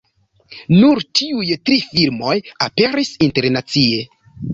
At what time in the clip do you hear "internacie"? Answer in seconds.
3.27-4.01